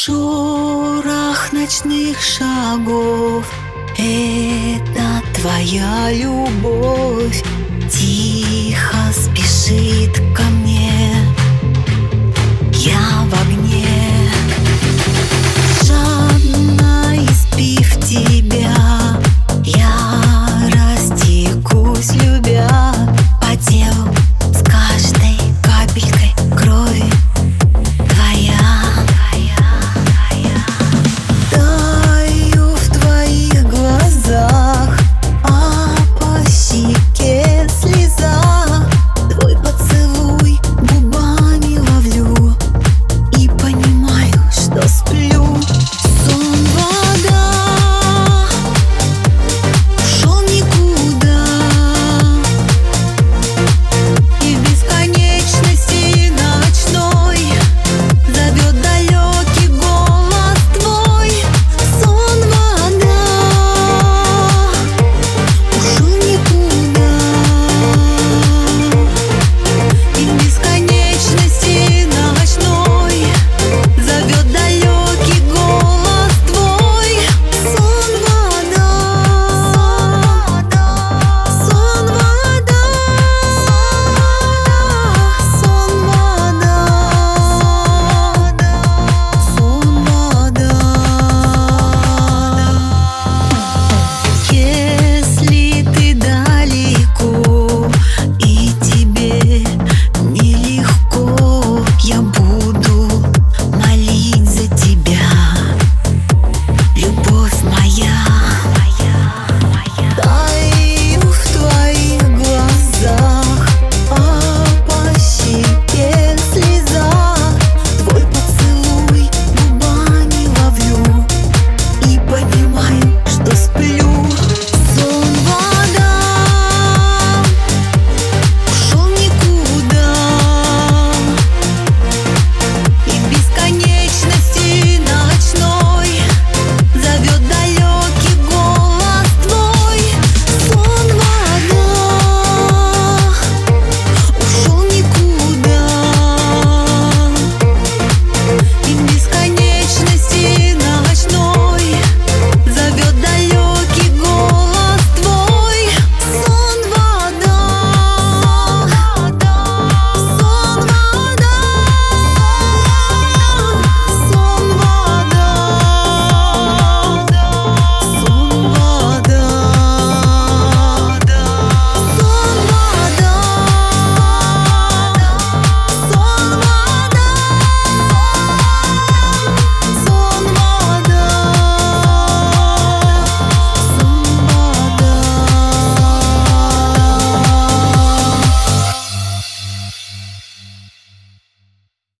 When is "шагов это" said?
2.22-5.24